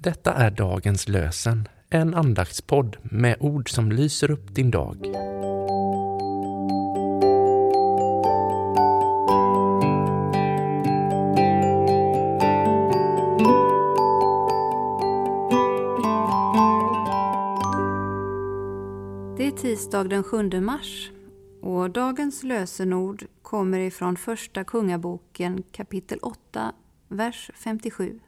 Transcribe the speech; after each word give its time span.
Detta 0.00 0.34
är 0.34 0.50
dagens 0.50 1.08
lösen, 1.08 1.68
en 1.90 2.14
andaktspodd 2.14 2.96
med 3.02 3.36
ord 3.40 3.70
som 3.70 3.92
lyser 3.92 4.30
upp 4.30 4.54
din 4.54 4.70
dag. 4.70 4.96
Det 19.36 19.46
är 19.46 19.56
tisdag 19.56 20.04
den 20.04 20.24
7 20.24 20.60
mars 20.60 21.10
och 21.62 21.90
dagens 21.90 22.42
lösenord 22.42 23.24
kommer 23.42 23.78
ifrån 23.78 24.16
Första 24.16 24.64
Kungaboken 24.64 25.62
kapitel 25.72 26.18
8, 26.22 26.72
vers 27.08 27.50
57. 27.54 28.20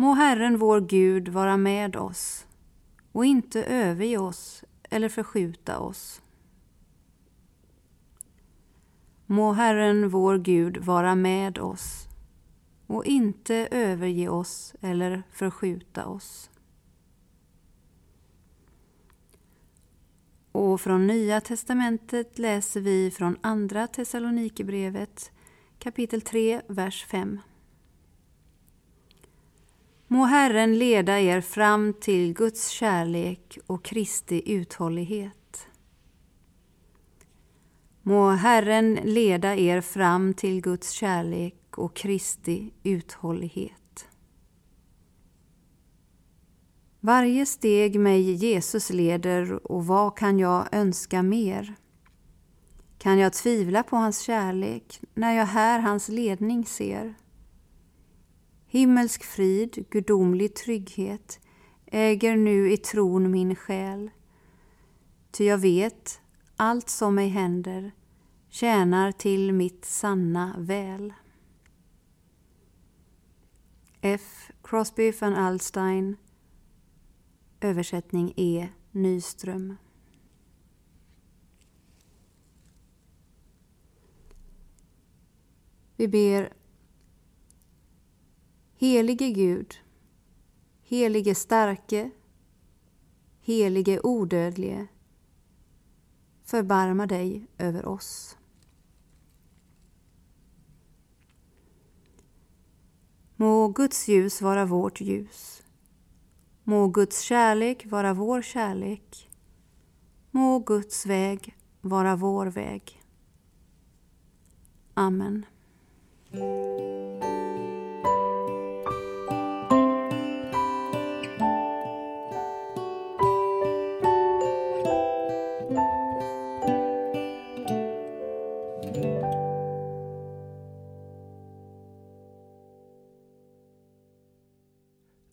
Må 0.00 0.12
Herren 0.14 0.58
vår 0.58 0.80
Gud 0.80 1.28
vara 1.28 1.56
med 1.56 1.96
oss 1.96 2.46
och 3.12 3.24
inte 3.24 3.64
överge 3.64 4.18
oss 4.18 4.64
eller 4.90 5.08
förskjuta 5.08 5.78
oss. 5.78 6.22
Må 9.26 9.52
Herren 9.52 10.08
vår 10.08 10.38
Gud 10.38 10.76
vara 10.76 11.14
med 11.14 11.58
oss 11.58 12.08
och 12.86 13.04
inte 13.04 13.68
överge 13.70 14.28
oss 14.28 14.74
eller 14.80 15.22
förskjuta 15.32 16.06
oss. 16.06 16.50
Och 20.52 20.80
från 20.80 21.06
Nya 21.06 21.40
testamentet 21.40 22.38
läser 22.38 22.80
vi 22.80 23.10
från 23.10 23.36
Andra 23.40 23.86
Thessalonikerbrevet 23.86 25.32
kapitel 25.78 26.20
3, 26.20 26.62
vers 26.68 27.04
5. 27.04 27.40
Må 30.10 30.24
Herren 30.24 30.78
leda 30.78 31.20
er 31.20 31.40
fram 31.40 31.94
till 31.94 32.34
Guds 32.34 32.68
kärlek 32.68 33.58
och 33.66 33.84
Kristi 33.84 34.52
uthållighet. 34.52 35.68
Må 38.02 38.30
Herren 38.30 38.98
leda 39.04 39.56
er 39.56 39.80
fram 39.80 40.34
till 40.34 40.60
Guds 40.60 40.90
kärlek 40.90 41.78
och 41.78 41.94
Kristi 41.94 42.70
uthållighet. 42.82 44.08
Varje 47.00 47.46
steg 47.46 48.00
mig 48.00 48.32
Jesus 48.32 48.90
leder 48.90 49.72
och 49.72 49.86
vad 49.86 50.16
kan 50.16 50.38
jag 50.38 50.68
önska 50.72 51.22
mer? 51.22 51.74
Kan 52.98 53.18
jag 53.18 53.32
tvivla 53.32 53.82
på 53.82 53.96
hans 53.96 54.20
kärlek 54.20 55.00
när 55.14 55.32
jag 55.32 55.46
här 55.46 55.78
hans 55.78 56.08
ledning 56.08 56.66
ser? 56.66 57.14
Himmelsk 58.70 59.24
frid, 59.24 59.84
gudomlig 59.90 60.54
trygghet 60.54 61.40
äger 61.86 62.36
nu 62.36 62.72
i 62.72 62.76
tron 62.76 63.30
min 63.30 63.56
själ. 63.56 64.10
Ty 65.30 65.44
jag 65.44 65.58
vet, 65.58 66.20
allt 66.56 66.88
som 66.88 67.14
mig 67.14 67.28
händer 67.28 67.92
tjänar 68.48 69.12
till 69.12 69.52
mitt 69.52 69.84
sanna 69.84 70.54
väl. 70.58 71.12
F. 74.00 74.50
Crosby 74.62 75.12
van 75.20 75.34
Alstein 75.34 76.16
Översättning 77.60 78.32
E. 78.36 78.68
Nyström 78.92 79.76
Vi 85.96 86.08
ber 86.08 86.52
Helige 88.80 89.30
Gud, 89.30 89.74
helige 90.82 91.34
starke, 91.34 92.10
helige 93.40 94.00
odödlige, 94.00 94.86
förbarma 96.44 97.06
dig 97.06 97.46
över 97.58 97.86
oss. 97.86 98.36
Må 103.36 103.68
Guds 103.68 104.08
ljus 104.08 104.42
vara 104.42 104.64
vårt 104.64 105.00
ljus. 105.00 105.62
Må 106.64 106.88
Guds 106.88 107.20
kärlek 107.20 107.86
vara 107.86 108.14
vår 108.14 108.42
kärlek. 108.42 109.30
Må 110.30 110.58
Guds 110.58 111.06
väg 111.06 111.56
vara 111.80 112.16
vår 112.16 112.46
väg. 112.46 113.02
Amen. 114.94 115.46